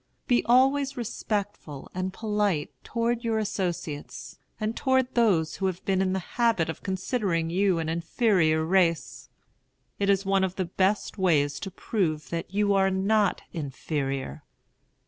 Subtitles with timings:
[0.25, 6.13] Be always respectful and polite toward your associates, and toward those who have been in
[6.13, 9.29] the habit of considering you an inferior race.
[9.99, 14.43] It is one of the best ways to prove that you are not inferior.